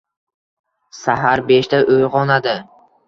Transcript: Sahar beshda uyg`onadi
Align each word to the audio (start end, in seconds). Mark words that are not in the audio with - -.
Sahar 1.01 1.43
beshda 1.51 1.83
uyg`onadi 1.97 2.57